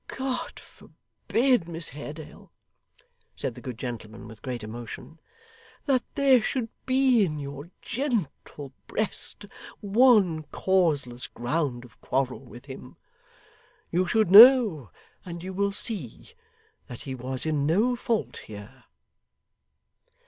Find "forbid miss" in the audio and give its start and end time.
0.59-1.89